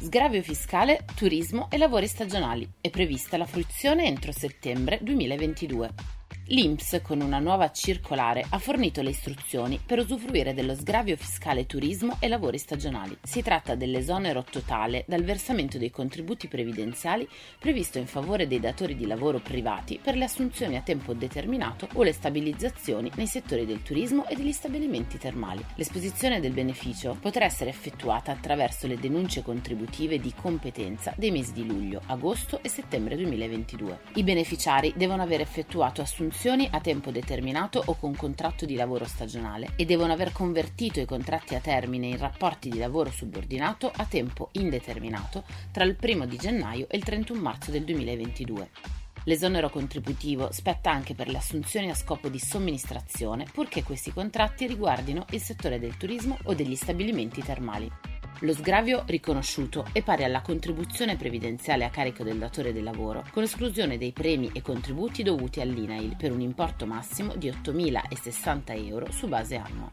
Sgravio 0.00 0.42
fiscale, 0.42 1.04
turismo 1.16 1.66
e 1.72 1.76
lavori 1.76 2.06
stagionali. 2.06 2.70
È 2.80 2.88
prevista 2.88 3.36
la 3.36 3.46
fruizione 3.46 4.06
entro 4.06 4.30
settembre 4.30 5.00
2022. 5.02 6.17
L'INPS, 6.50 7.00
con 7.02 7.20
una 7.20 7.40
nuova 7.40 7.70
circolare, 7.72 8.42
ha 8.48 8.58
fornito 8.58 9.02
le 9.02 9.10
istruzioni 9.10 9.78
per 9.84 9.98
usufruire 9.98 10.54
dello 10.54 10.74
sgravio 10.74 11.14
fiscale 11.14 11.66
turismo 11.66 12.16
e 12.20 12.28
lavori 12.28 12.56
stagionali. 12.56 13.18
Si 13.22 13.42
tratta 13.42 13.74
dell'esonero 13.74 14.42
totale 14.50 15.04
dal 15.06 15.24
versamento 15.24 15.76
dei 15.76 15.90
contributi 15.90 16.48
previdenziali 16.48 17.28
previsto 17.58 17.98
in 17.98 18.06
favore 18.06 18.46
dei 18.46 18.60
datori 18.60 18.96
di 18.96 19.06
lavoro 19.06 19.40
privati 19.40 20.00
per 20.02 20.16
le 20.16 20.24
assunzioni 20.24 20.76
a 20.76 20.80
tempo 20.80 21.12
determinato 21.12 21.86
o 21.92 22.02
le 22.02 22.14
stabilizzazioni 22.14 23.10
nei 23.16 23.26
settori 23.26 23.66
del 23.66 23.82
turismo 23.82 24.26
e 24.26 24.34
degli 24.34 24.52
stabilimenti 24.52 25.18
termali. 25.18 25.62
L'esposizione 25.74 26.40
del 26.40 26.52
beneficio 26.52 27.14
potrà 27.20 27.44
essere 27.44 27.68
effettuata 27.68 28.32
attraverso 28.32 28.86
le 28.86 28.98
denunce 28.98 29.42
contributive 29.42 30.18
di 30.18 30.32
competenza 30.34 31.12
dei 31.14 31.30
mesi 31.30 31.52
di 31.52 31.66
luglio, 31.66 32.00
agosto 32.06 32.60
e 32.62 32.70
settembre 32.70 33.16
2022. 33.16 33.98
I 34.14 34.22
beneficiari 34.22 34.94
devono 34.96 35.20
aver 35.20 35.42
effettuato 35.42 36.00
assunzioni 36.00 36.36
assunzioni 36.38 36.68
a 36.70 36.80
tempo 36.80 37.10
determinato 37.10 37.82
o 37.84 37.96
con 37.96 38.14
contratto 38.14 38.64
di 38.64 38.76
lavoro 38.76 39.04
stagionale 39.06 39.72
e 39.74 39.84
devono 39.84 40.12
aver 40.12 40.30
convertito 40.30 41.00
i 41.00 41.04
contratti 41.04 41.56
a 41.56 41.60
termine 41.60 42.06
in 42.06 42.16
rapporti 42.16 42.68
di 42.68 42.78
lavoro 42.78 43.10
subordinato 43.10 43.90
a 43.92 44.04
tempo 44.04 44.50
indeterminato 44.52 45.42
tra 45.72 45.82
il 45.82 45.96
1 46.00 46.26
di 46.26 46.36
gennaio 46.36 46.86
e 46.88 46.96
il 46.96 47.02
31 47.02 47.40
marzo 47.40 47.72
del 47.72 47.82
2022. 47.82 48.70
L'esonero 49.24 49.68
contributivo 49.68 50.52
spetta 50.52 50.92
anche 50.92 51.14
per 51.14 51.26
le 51.26 51.38
assunzioni 51.38 51.90
a 51.90 51.94
scopo 51.94 52.28
di 52.28 52.38
somministrazione, 52.38 53.44
purché 53.52 53.82
questi 53.82 54.12
contratti 54.12 54.68
riguardino 54.68 55.24
il 55.30 55.40
settore 55.40 55.80
del 55.80 55.96
turismo 55.96 56.38
o 56.44 56.54
degli 56.54 56.76
stabilimenti 56.76 57.42
termali. 57.42 57.90
Lo 58.42 58.52
sgravio 58.52 59.02
riconosciuto 59.06 59.86
è 59.90 60.00
pari 60.00 60.22
alla 60.22 60.42
contribuzione 60.42 61.16
previdenziale 61.16 61.84
a 61.84 61.90
carico 61.90 62.22
del 62.22 62.38
datore 62.38 62.72
del 62.72 62.84
lavoro, 62.84 63.24
con 63.32 63.42
esclusione 63.42 63.98
dei 63.98 64.12
premi 64.12 64.48
e 64.52 64.62
contributi 64.62 65.24
dovuti 65.24 65.60
all'INAIL 65.60 66.14
per 66.16 66.30
un 66.30 66.40
importo 66.40 66.86
massimo 66.86 67.34
di 67.34 67.48
8.060 67.48 68.86
euro 68.86 69.10
su 69.10 69.26
base 69.26 69.56
annua. 69.56 69.90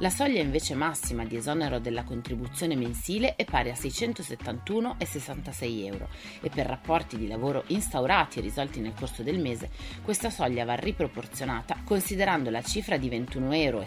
La 0.00 0.08
soglia 0.08 0.40
invece 0.40 0.74
massima 0.74 1.26
di 1.26 1.36
esonero 1.36 1.78
della 1.78 2.04
contribuzione 2.04 2.74
mensile 2.74 3.36
è 3.36 3.44
pari 3.44 3.68
a 3.68 3.74
671,66 3.74 5.84
euro 5.84 6.08
e 6.40 6.48
per 6.48 6.64
rapporti 6.64 7.18
di 7.18 7.26
lavoro 7.26 7.64
instaurati 7.66 8.38
e 8.38 8.42
risolti 8.42 8.80
nel 8.80 8.94
corso 8.98 9.22
del 9.22 9.38
mese 9.38 9.68
questa 10.02 10.30
soglia 10.30 10.64
va 10.64 10.72
riproporzionata 10.72 11.82
considerando 11.84 12.48
la 12.48 12.62
cifra 12.62 12.96
di 12.96 13.10
21,66 13.10 13.50
euro 13.50 13.84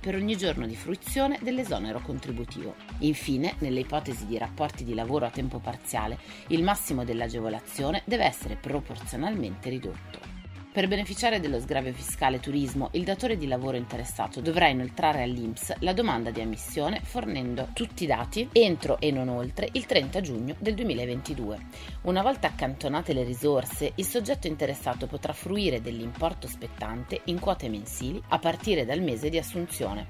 per 0.00 0.14
ogni 0.14 0.36
giorno 0.36 0.68
di 0.68 0.76
fruizione 0.76 1.40
dell'esonero 1.42 2.00
contributivo. 2.00 2.76
Infine, 2.98 3.56
nelle 3.58 3.80
ipotesi 3.80 4.26
di 4.26 4.38
rapporti 4.38 4.84
di 4.84 4.94
lavoro 4.94 5.26
a 5.26 5.30
tempo 5.30 5.58
parziale, 5.58 6.16
il 6.48 6.62
massimo 6.62 7.04
dell'agevolazione 7.04 8.02
deve 8.04 8.24
essere 8.24 8.54
proporzionalmente 8.54 9.68
ridotto. 9.68 10.33
Per 10.74 10.88
beneficiare 10.88 11.38
dello 11.38 11.60
sgravio 11.60 11.92
fiscale 11.92 12.40
turismo, 12.40 12.88
il 12.94 13.04
datore 13.04 13.36
di 13.36 13.46
lavoro 13.46 13.76
interessato 13.76 14.40
dovrà 14.40 14.66
inoltrare 14.66 15.22
all'INPS 15.22 15.76
la 15.78 15.92
domanda 15.92 16.32
di 16.32 16.40
ammissione 16.40 17.00
fornendo 17.00 17.68
tutti 17.72 18.02
i 18.02 18.06
dati 18.08 18.48
entro 18.50 18.98
e 18.98 19.12
non 19.12 19.28
oltre 19.28 19.68
il 19.70 19.86
30 19.86 20.20
giugno 20.20 20.56
del 20.58 20.74
2022. 20.74 21.58
Una 22.02 22.22
volta 22.22 22.48
accantonate 22.48 23.12
le 23.12 23.22
risorse, 23.22 23.92
il 23.94 24.04
soggetto 24.04 24.48
interessato 24.48 25.06
potrà 25.06 25.32
fruire 25.32 25.80
dell'importo 25.80 26.48
spettante 26.48 27.20
in 27.26 27.38
quote 27.38 27.68
mensili 27.68 28.20
a 28.30 28.40
partire 28.40 28.84
dal 28.84 29.00
mese 29.00 29.28
di 29.28 29.38
assunzione. 29.38 30.08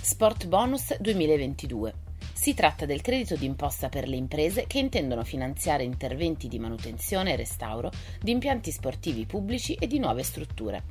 Sport 0.00 0.48
Bonus 0.48 0.98
2022 0.98 2.06
si 2.38 2.54
tratta 2.54 2.86
del 2.86 3.00
credito 3.00 3.34
d'imposta 3.34 3.88
per 3.88 4.06
le 4.06 4.14
imprese 4.14 4.68
che 4.68 4.78
intendono 4.78 5.24
finanziare 5.24 5.82
interventi 5.82 6.46
di 6.46 6.60
manutenzione 6.60 7.32
e 7.32 7.36
restauro 7.36 7.90
di 8.22 8.30
impianti 8.30 8.70
sportivi 8.70 9.26
pubblici 9.26 9.74
e 9.74 9.88
di 9.88 9.98
nuove 9.98 10.22
strutture. 10.22 10.84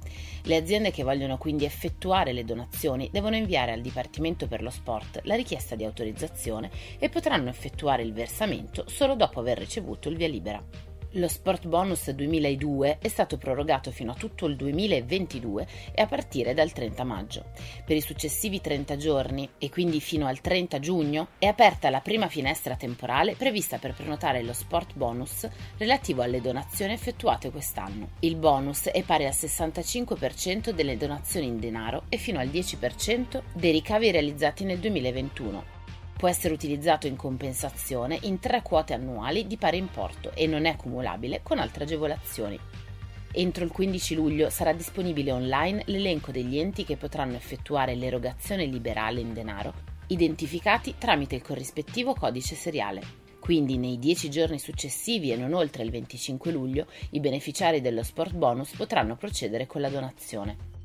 Le 0.44 0.58
aziende 0.58 0.92
che 0.92 1.04
vogliono 1.04 1.38
quindi 1.38 1.64
effettuare 1.64 2.34
le 2.34 2.44
donazioni 2.44 3.10
devono 3.14 3.38
inviare 3.38 3.72
al 3.72 3.80
Dipartimento 3.80 4.46
per 4.46 4.62
lo 4.62 4.70
Sport 4.70 5.22
la 5.24 5.36
richiesta 5.36 5.76
di 5.76 5.86
autorizzazione 5.86 6.70
e 7.00 7.08
potranno 7.08 7.48
effettuare 7.48 8.04
il 8.04 8.12
versamento 8.12 8.84
solo 8.90 9.16
dopo 9.16 9.40
aver 9.40 9.58
ricevuto 9.58 10.10
il 10.10 10.18
via 10.18 10.28
libera. 10.28 10.97
Lo 11.18 11.28
Sport 11.28 11.66
Bonus 11.66 12.12
2002 12.12 13.00
è 13.02 13.08
stato 13.08 13.38
prorogato 13.38 13.90
fino 13.90 14.12
a 14.12 14.16
tutto 14.16 14.46
il 14.46 14.56
2022 14.56 15.68
e 15.96 16.02
a 16.04 16.06
partire 16.06 16.54
dal 16.54 16.72
30 16.72 17.04
maggio. 17.04 17.46
Per 17.84 17.96
i 17.96 18.02
successivi 18.02 18.62
30 18.62 18.98
giorni 18.98 19.50
e 19.58 19.72
quindi 19.72 20.00
fino 20.00 20.28
al 20.28 20.42
30 20.42 20.78
giugno 20.78 21.30
è 21.40 21.48
aperta 21.48 21.90
la 21.90 22.02
prima 22.02 22.28
finestra 22.28 22.76
temporale 22.76 23.34
prevista 23.34 23.80
per 23.80 23.96
prenotare 23.96 24.44
lo 24.44 24.54
Sport 24.54 24.94
Bonus 24.94 25.50
relativo 25.80 26.22
alle 26.22 26.40
donazioni 26.40 26.94
effettuate 26.94 27.50
quest'anno. 27.50 28.10
Il 28.20 28.36
bonus 28.36 28.86
è 28.86 29.02
pari 29.02 29.26
al 29.26 29.34
65% 29.34 30.70
delle 30.70 30.98
donazioni 30.98 31.48
in 31.48 31.60
denaro 31.60 32.04
e 32.10 32.18
fino 32.18 32.40
al 32.40 32.50
10% 32.50 33.42
dei 33.54 33.72
ricavi 33.72 34.12
realizzati 34.12 34.66
nel 34.66 34.78
2021 34.78 35.77
Può 36.18 36.28
essere 36.28 36.56
utilizzato 36.56 37.06
in 37.06 37.16
compensazione 37.16 38.18
in 38.24 38.40
tre 38.40 38.64
quote 38.64 38.96
annuali 38.96 39.46
di 39.46 39.56
pari 39.56 39.78
importo 39.78 40.32
e 40.34 40.48
non 40.48 40.66
è 40.66 40.76
cumulabile 40.76 41.42
con 41.44 41.60
altre 41.60 41.84
agevolazioni. 41.84 42.60
Entro 43.34 43.64
il 43.64 43.72
15 43.72 44.16
luglio 44.16 44.50
sarà 44.50 44.74
disponibile 44.74 45.32
online 45.32 45.84
l'elenco 45.86 46.32
degli 46.32 46.58
enti 46.58 46.86
che 46.86 46.98
potranno 46.98 47.36
effettuare 47.36 47.94
l'erogazione 47.94 48.66
liberale 48.66 49.20
in 49.20 49.32
denaro, 49.32 49.74
identificati 50.08 50.96
tramite 50.98 51.36
il 51.36 51.44
corrispettivo 51.44 52.16
codice 52.16 52.56
seriale. 52.56 53.26
Quindi 53.40 53.78
nei 53.78 54.00
10 54.00 54.32
giorni 54.32 54.58
successivi 54.58 55.32
e 55.32 55.36
non 55.36 55.54
oltre 55.54 55.84
il 55.84 55.92
25 55.92 56.52
luglio 56.52 56.88
i 57.12 57.20
beneficiari 57.20 57.80
dello 57.80 58.02
sport 58.02 58.34
bonus 58.34 58.72
potranno 58.72 59.18
procedere 59.18 59.68
con 59.68 59.82
la 59.82 59.90
donazione. 59.90 60.77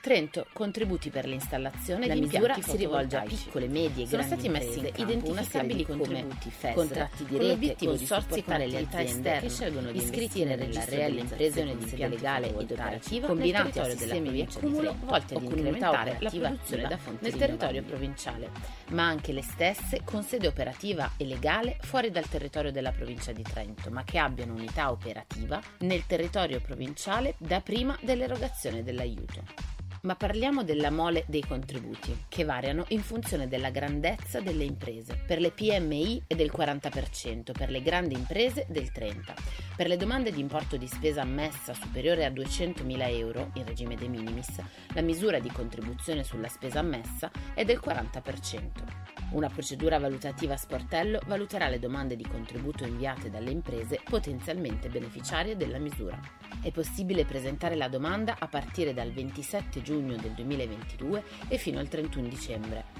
Trento, 0.00 0.46
contributi 0.54 1.10
per 1.10 1.26
l'installazione 1.26 2.06
la 2.06 2.14
di 2.14 2.20
misura 2.20 2.56
si 2.58 2.76
rivolge 2.78 3.16
a 3.18 3.20
piccole, 3.20 3.68
medie 3.68 4.04
e 4.04 4.06
Sono 4.06 4.22
grandi 4.22 4.48
stati 4.48 4.48
messi 4.48 4.78
in 4.78 4.84
campo 4.84 5.02
identificabili 5.02 5.84
come 5.84 6.26
FES, 6.38 6.74
contratti 6.74 7.24
di 7.26 7.36
rete, 7.36 7.84
consorzi 7.84 8.42
con 8.42 8.56
le 8.56 8.88
esterne 8.90 9.40
che 9.40 9.50
scelgono 9.50 9.92
di 9.92 9.98
iscritti 9.98 10.44
nella 10.44 10.84
reale 10.86 11.20
impresa 11.20 11.60
di 11.60 11.86
sede 11.86 12.08
legale 12.08 12.48
ed 12.48 12.70
operativa 12.70 13.26
combinati 13.26 13.78
a 13.78 13.84
sistemi 13.84 14.30
di 14.30 14.40
accumulo 14.40 14.96
volti 15.04 15.34
ad 15.34 15.42
incrementare 15.42 16.16
la 16.20 16.30
produzione 16.30 16.88
da 16.88 16.96
fonte 16.96 17.28
nel 17.28 17.38
territorio 17.38 17.82
provinciale, 17.82 18.50
ma 18.88 19.06
anche 19.06 19.32
le 19.32 19.42
stesse 19.42 20.00
con 20.02 20.22
sede 20.22 20.46
operativa 20.46 21.12
e 21.18 21.26
legale 21.26 21.76
fuori 21.82 22.10
dal 22.10 22.26
territorio 22.26 22.72
della 22.72 22.92
provincia 22.92 23.32
di 23.32 23.42
Trento, 23.42 23.90
ma 23.90 24.02
che 24.04 24.16
abbiano 24.16 24.54
unità 24.54 24.90
operativa 24.90 25.60
nel 25.80 26.06
territorio 26.06 26.58
provinciale 26.60 27.34
da 27.36 27.60
prima 27.60 27.98
dell'erogazione 28.00 28.82
dell'aiuto. 28.82 29.79
Ma 30.02 30.14
parliamo 30.14 30.64
della 30.64 30.90
mole 30.90 31.24
dei 31.28 31.44
contributi, 31.46 32.24
che 32.28 32.44
variano 32.44 32.86
in 32.88 33.02
funzione 33.02 33.48
della 33.48 33.68
grandezza 33.68 34.40
delle 34.40 34.64
imprese. 34.64 35.22
Per 35.26 35.38
le 35.38 35.50
PMI 35.50 36.22
è 36.26 36.34
del 36.34 36.50
40%, 36.56 37.52
per 37.52 37.68
le 37.68 37.82
grandi 37.82 38.14
imprese 38.14 38.64
del 38.68 38.90
30%. 38.94 39.34
Per 39.76 39.86
le 39.86 39.98
domande 39.98 40.32
di 40.32 40.40
importo 40.40 40.78
di 40.78 40.86
spesa 40.86 41.20
ammessa 41.20 41.74
superiore 41.74 42.24
a 42.24 42.30
200.000 42.30 43.10
euro, 43.18 43.50
in 43.54 43.66
regime 43.66 43.94
de 43.94 44.08
minimis, 44.08 44.62
la 44.94 45.02
misura 45.02 45.38
di 45.38 45.50
contribuzione 45.50 46.24
sulla 46.24 46.48
spesa 46.48 46.78
ammessa 46.78 47.30
è 47.52 47.64
del 47.64 47.80
40%. 47.84 48.99
Una 49.32 49.48
procedura 49.48 50.00
valutativa 50.00 50.54
a 50.54 50.56
sportello 50.56 51.20
valuterà 51.26 51.68
le 51.68 51.78
domande 51.78 52.16
di 52.16 52.26
contributo 52.26 52.84
inviate 52.84 53.30
dalle 53.30 53.52
imprese 53.52 54.00
potenzialmente 54.02 54.88
beneficiarie 54.88 55.56
della 55.56 55.78
misura. 55.78 56.18
È 56.60 56.72
possibile 56.72 57.24
presentare 57.24 57.76
la 57.76 57.88
domanda 57.88 58.36
a 58.40 58.48
partire 58.48 58.92
dal 58.92 59.12
27 59.12 59.82
giugno 59.82 60.16
del 60.16 60.32
2022 60.32 61.22
e 61.46 61.58
fino 61.58 61.78
al 61.78 61.86
31 61.86 62.26
dicembre. 62.26 62.99